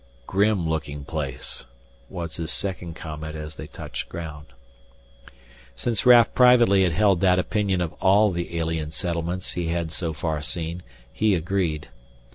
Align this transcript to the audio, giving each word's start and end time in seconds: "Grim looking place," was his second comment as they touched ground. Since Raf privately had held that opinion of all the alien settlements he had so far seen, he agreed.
"Grim 0.25 0.67
looking 0.67 1.05
place," 1.05 1.65
was 2.09 2.37
his 2.37 2.51
second 2.51 2.95
comment 2.95 3.35
as 3.35 3.55
they 3.55 3.67
touched 3.67 4.09
ground. 4.09 4.47
Since 5.75 6.07
Raf 6.07 6.33
privately 6.33 6.81
had 6.81 6.91
held 6.93 7.21
that 7.21 7.37
opinion 7.37 7.81
of 7.81 7.93
all 8.01 8.31
the 8.31 8.57
alien 8.57 8.89
settlements 8.89 9.53
he 9.53 9.67
had 9.67 9.91
so 9.91 10.11
far 10.11 10.41
seen, 10.41 10.81
he 11.13 11.35
agreed. 11.35 11.89